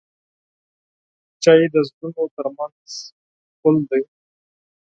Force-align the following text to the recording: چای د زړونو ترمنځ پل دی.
چای 1.43 1.61
د 1.73 1.75
زړونو 1.89 2.23
ترمنځ 2.35 2.87
پل 3.59 3.75
دی. 3.89 4.03